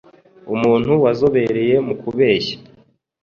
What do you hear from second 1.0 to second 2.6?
wazobereye mu kubeshya